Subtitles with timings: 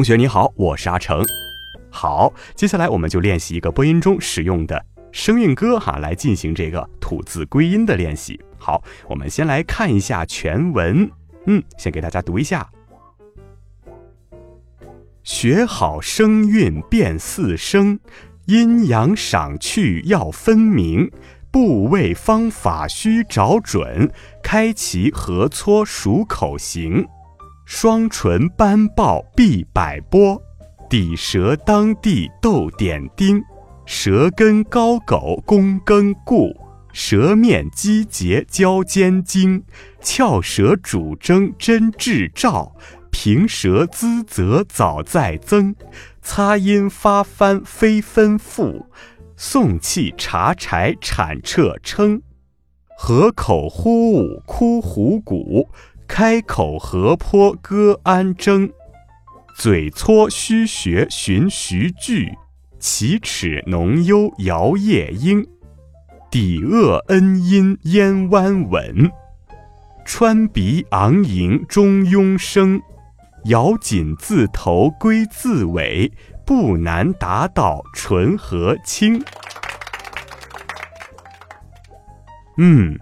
[0.00, 1.22] 同学你好，我是阿成。
[1.90, 4.82] 好，接下来我们就练习一个播音中使用的
[5.12, 8.40] 声韵歌哈，来进行这个吐字归音的练习。
[8.56, 11.06] 好，我们先来看一下全文。
[11.44, 12.66] 嗯，先给大家读一下：
[15.22, 18.00] 学好声韵辨四声，
[18.46, 21.10] 阴阳赏去要分明，
[21.50, 24.10] 部位方法须找准，
[24.42, 27.06] 开齐合撮数口型。
[27.72, 30.42] 双唇斑豹必百波，
[30.88, 33.40] 抵舌当地斗点丁，
[33.86, 36.52] 舌根高狗弓根固，
[36.92, 39.62] 舌面肌节交尖精，
[40.00, 42.74] 翘舌主征真志照，
[43.12, 45.72] 平舌滋则早在增，
[46.20, 48.84] 擦音发翻非分复，
[49.36, 52.20] 送气查柴产彻称，
[52.98, 55.70] 合口呼舞哭虎鼓。
[56.12, 58.68] 开口河坡歌安争，
[59.56, 62.36] 嘴撮虚学寻徐句，
[62.80, 65.46] 齐齿浓幽摇夜莺，
[66.28, 69.08] 底恶恩音咽弯稳，
[70.04, 72.82] 川鼻昂迎中庸声，
[73.44, 76.12] 咬紧字头归字尾，
[76.44, 79.22] 不难达到纯和清。
[82.58, 82.98] 嗯。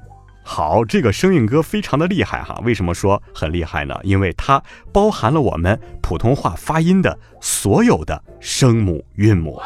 [0.51, 2.59] 好，这个声韵歌非常的厉害哈。
[2.65, 3.95] 为什么说很厉害呢？
[4.03, 9.61] 因为它包含了我们普通话发音的所有的声母韵母。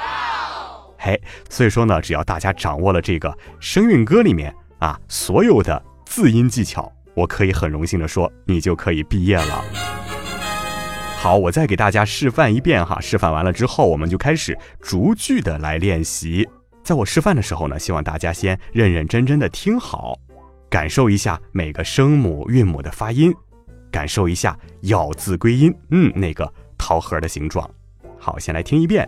[0.99, 9.65] 嘿，所以说呢，只要大家掌握了这个声韵歌里面啊所有的字音技巧，我可以很荣幸的说，你就可以毕业了。
[11.17, 13.01] 好，我再给大家示范一遍哈。
[13.01, 16.47] 示范完了之后，我们就开始逐句的来练习。
[16.83, 20.19] 在我示范的时候呢，希望大家先认认真真的听好。
[20.73, 23.31] 感受一下每个声母韵母的发音，
[23.91, 27.71] 感受一下咬字归音，嗯，那个桃核的形状。
[28.19, 29.07] 好，先来听一遍。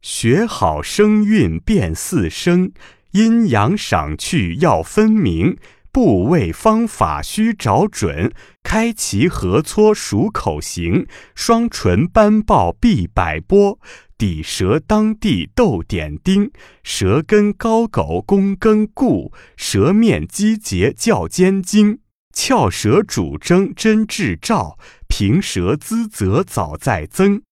[0.00, 2.70] 学好声韵辨四声，
[3.10, 5.56] 阴阳赏去要分明，
[5.94, 8.32] 部位方法须找准，
[8.64, 11.06] 开齐合撮数口型，
[11.36, 13.78] 双唇斑豹必百波。
[14.18, 16.50] 抵舌当地斗点丁，
[16.82, 22.00] 舌根高狗弓根固，舌面肌节较尖精，
[22.34, 24.76] 翘舌主征真志照，
[25.06, 27.42] 平舌滋则早在增，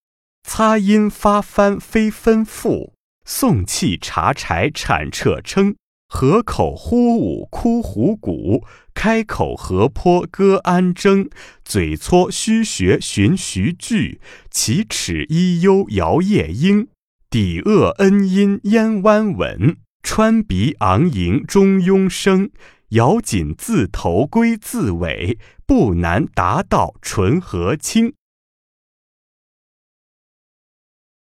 [0.45, 2.93] 擦音发翻非分复，
[3.25, 5.75] 送气查柴产彻称，
[6.15, 8.63] 合口呼舞哭虎鼓，
[8.93, 11.27] 开口河坡歌安争，
[11.65, 16.87] 嘴撮虚学寻徐句，齐齿一幽摇夜莺，
[17.31, 22.51] 底恶恩音烟弯稳，川鼻昂迎中庸声，
[22.89, 28.13] 咬紧字头归字尾，不难达到纯和清。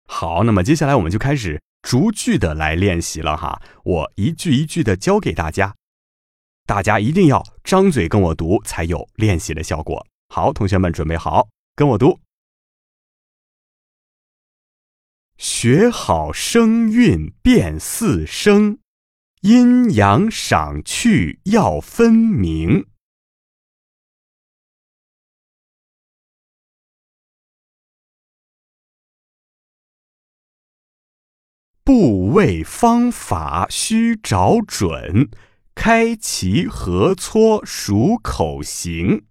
[0.08, 1.62] 好，那么接下来我们就开始。
[1.80, 5.76] 逐句的来练习了哈，我一句一句的教给大家，
[6.66, 10.04] 大家一定要张嘴跟我读，才有练习的效果。
[10.28, 12.18] 好，同学们准备好，跟我读。
[15.36, 18.80] 学好声韵辨四声，
[19.42, 22.86] 阴阳赏去要分明。
[31.88, 35.30] 部位方法须找准，
[35.74, 39.24] 开齐合撮数口型。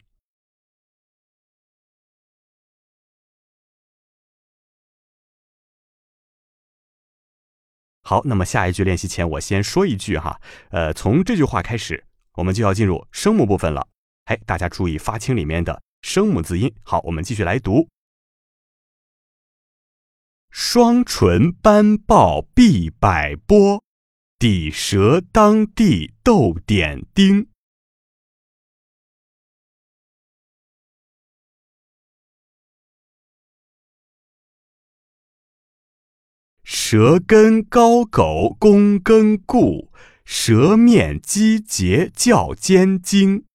[8.01, 12.07] 好，那么下一句练习前，我先说一句哈，呃，从这句话开始，
[12.37, 13.87] 我们就要进入声母部分了。
[14.25, 16.73] 哎，大家注意发清里面的声母字音。
[16.81, 17.87] 好，我们继续来读。
[20.59, 23.83] 双唇斑豹必百波，
[24.39, 27.47] 抵舌当地斗点丁。
[36.63, 39.91] 舌根高狗弓根固，
[40.25, 43.46] 舌面肌节较尖精。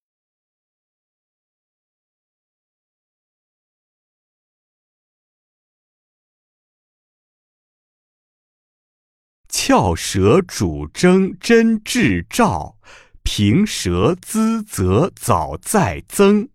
[9.65, 12.77] 翘舌主征真志照，
[13.23, 16.49] 平舌滋则早再增。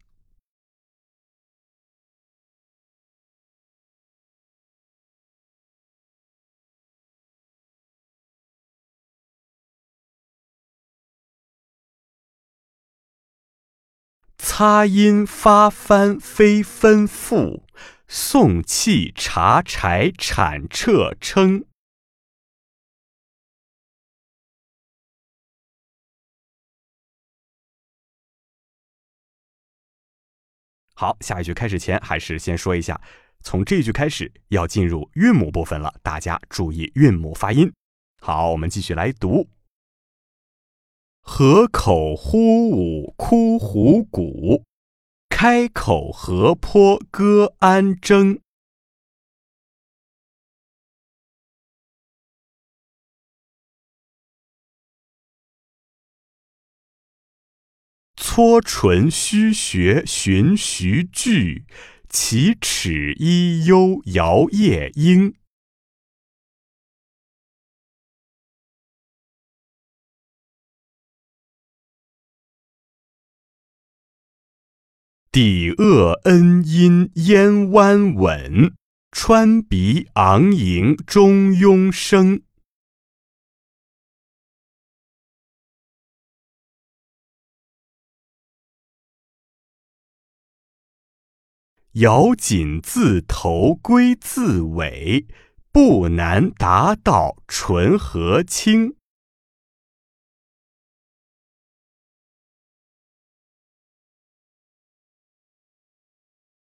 [14.36, 17.64] 擦音发翻非分复，
[18.06, 21.67] 送气查柴产彻称。
[31.00, 33.00] 好，下一句开始前，还是先说一下，
[33.44, 37.72] 从这一句开始要进入韵母部分了，大家注意韵母发音。
[38.20, 39.46] 好，我们继续来读：
[41.22, 44.64] 河口呼舞哭胡鼓，
[45.28, 48.40] 开口河坡歌安争。
[58.38, 61.64] 搓唇虚学循徐句，
[62.08, 65.34] 齐齿一幽摇夜莺。
[75.32, 78.72] 抵恶恩阴咽弯稳，
[79.10, 82.42] 穿鼻昂迎中庸生。
[91.98, 95.26] 咬紧字头归字尾，
[95.72, 98.94] 不难达到纯和清。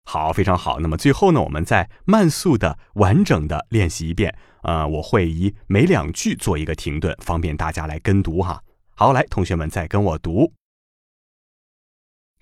[0.03, 0.81] 好，非常好。
[0.81, 4.37] 那么最后呢，我们再慢速的、完整的练习一遍。
[4.63, 8.61] 呃，我会以每两句做一个停顿，方便大家来跟读哈。
[8.95, 10.51] 好，来，同学们再跟我读。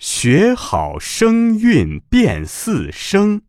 [0.04, 3.44] 学好声韵辨四声，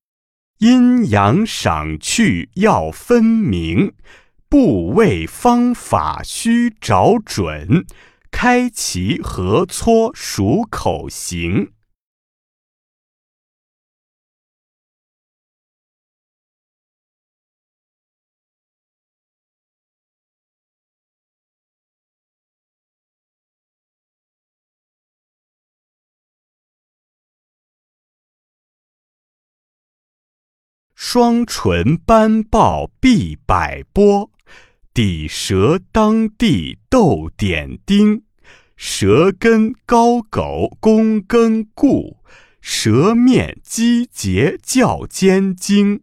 [0.59, 3.95] 阴阳赏去要分明，
[4.51, 7.87] 部位方法须找准，
[8.31, 11.71] 开齐合搓数口型。
[31.15, 34.31] 双唇斑报必百波，
[34.95, 38.23] 抵舌当地斗点丁，
[38.77, 42.17] 舌根高狗躬耕固，
[42.63, 46.01] 舌面肌节较尖精。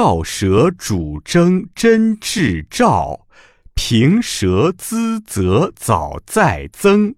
[0.00, 3.26] 翘舌主争真志照，
[3.74, 7.14] 平舌资则早再增。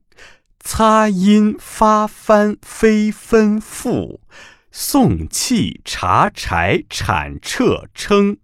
[0.58, 4.20] 擦音发翻非分赋，
[4.72, 8.38] 送气查柴产彻称。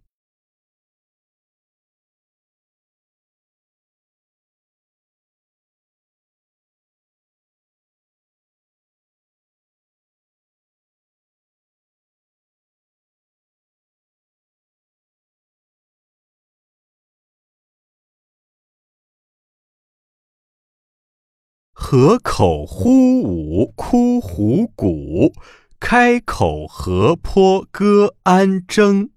[21.91, 25.33] 河口呼舞枯胡鼓，
[25.81, 29.09] 开口河坡歌安争。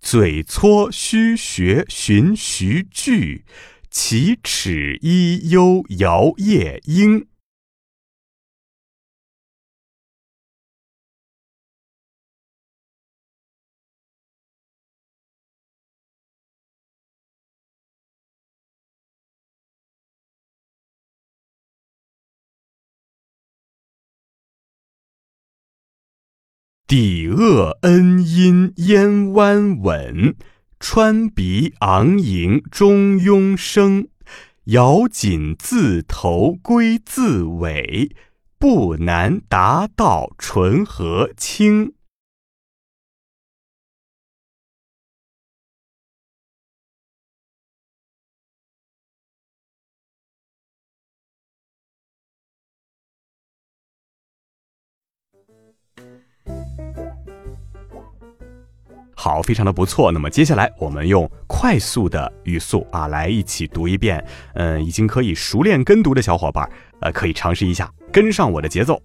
[0.00, 3.44] 嘴搓虚学寻徐句，
[3.90, 7.26] 齐齿一幽摇夜莺。
[26.88, 30.36] 抵恶恩音，烟弯稳，
[30.78, 34.06] 川鼻昂迎中庸生。
[34.66, 38.14] 咬紧字头归字尾，
[38.56, 41.95] 不难达到纯和清。
[59.26, 60.12] 好，非常的不错。
[60.12, 64.24] 那么接下来我们用快速的语速啊来一起读一遍。
[64.54, 69.02] 嗯，已经可以熟练跟读的小伙伴，呃，可以尝试一下跟上我的节奏。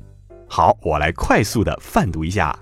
[0.48, 2.56] 好，我来快速的泛读一下。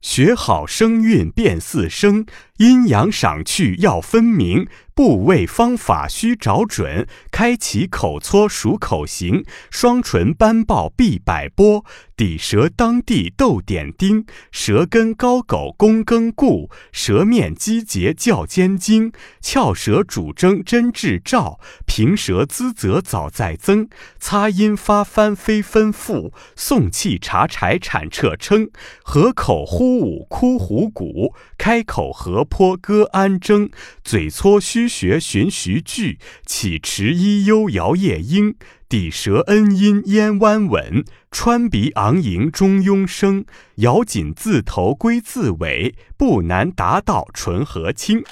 [0.00, 2.24] 学好声韵辨四声，
[2.56, 4.66] 阴阳赏去要分明。
[4.94, 11.84] 部位方法需找准，开启口撮数口型，双唇斑报必百波，
[12.16, 19.10] 抵舌当地斗点丁，舌根高狗躬耕固，舌面机节较尖精，
[19.40, 23.88] 翘舌主争真志照，平舌滋则早在增，
[24.20, 28.70] 擦音发翻非分复，送气查柴产彻称，
[29.02, 33.68] 合口呼舞哭虎鼓，开口合坡歌安争，
[34.04, 38.54] 嘴撮学循徐句，起迟一幽摇夜莺，
[38.88, 43.44] 抵舌恩音咽弯稳，穿鼻昂迎中庸声，
[43.76, 48.22] 咬紧字头归字尾，不难达到纯和清。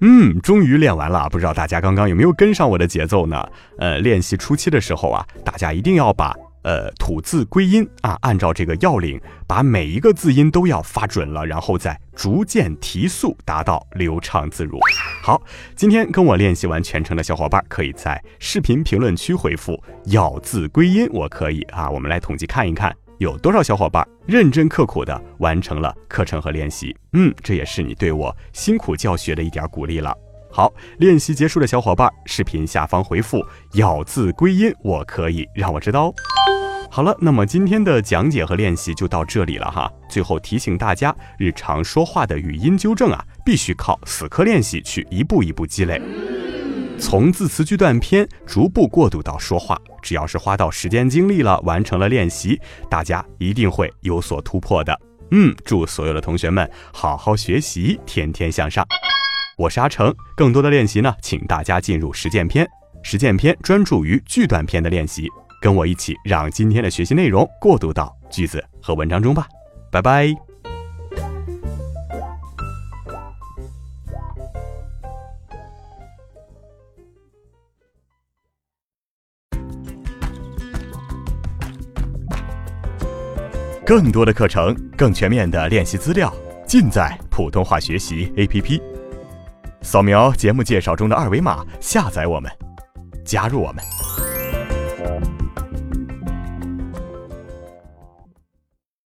[0.00, 3.48] 嗯，终于练完了，不知道大家刚刚有没有跟上我的节奏呢？
[3.78, 6.34] 呃，练习初期的时候啊，大家一定要把。
[6.66, 14.76] 呃，吐字归音啊，按照这个要领，把每一个字音都要发准了，然后再逐渐提速，达到流畅自如。
[15.22, 15.40] 好，
[15.76, 19.80] 今天跟我练习完全程的小伙伴，可以在视频评论区回复
[20.10, 21.88] “咬字归音”，我可以啊。
[21.88, 26.92] 我们来统计看一看，有多少小伙伴认真刻苦的完成了课程和练习。
[27.12, 30.12] 嗯，这也是你对我辛苦教学的一点鼓励了。
[30.50, 33.40] 好，练习结束的小伙伴，视频下方回复
[33.74, 36.14] “咬字归音”，我可以让我知道哦。
[36.96, 39.86] 好了，那么今天的讲解和练习就到这里了哈。
[40.08, 46.00] 最后提醒大家，日常说话的语音纠正啊，必须靠死磕练习去一步一步积累，
[46.98, 49.78] 从字词句段篇逐步过渡到说话。
[50.00, 54.98] 只要是花到时间精力了，完成了练习，大家一定会有所突破的。
[55.32, 58.82] 嗯，祝所有的同学们好好学习，天天向上。
[59.58, 62.66] 我是阿成，更多的练习呢，请大家进入实践篇。
[63.02, 65.28] 实践篇专注于句段篇的练习，
[65.60, 69.46] 跟我一起让今天的学习内容过渡到句子和文章中吧。
[69.90, 70.28] 拜拜。
[83.84, 86.34] 更多的课程，更全面的练习资料，
[86.66, 88.82] 尽在普通话学习 APP。
[89.80, 92.50] 扫描节目介绍中的二维码，下载我们，
[93.24, 94.05] 加入我们。